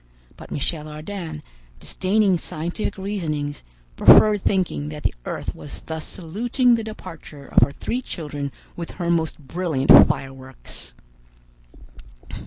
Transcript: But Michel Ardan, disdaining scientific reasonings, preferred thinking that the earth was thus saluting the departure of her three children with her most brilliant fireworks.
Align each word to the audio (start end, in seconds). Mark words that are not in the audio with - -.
But 0.35 0.49
Michel 0.49 0.87
Ardan, 0.87 1.43
disdaining 1.79 2.39
scientific 2.39 2.97
reasonings, 2.97 3.63
preferred 3.95 4.41
thinking 4.41 4.89
that 4.89 5.03
the 5.03 5.13
earth 5.25 5.53
was 5.53 5.81
thus 5.81 6.05
saluting 6.05 6.73
the 6.73 6.83
departure 6.83 7.45
of 7.45 7.61
her 7.61 7.69
three 7.71 8.01
children 8.01 8.51
with 8.75 8.89
her 8.97 9.11
most 9.11 9.37
brilliant 9.37 9.91
fireworks. 10.07 10.95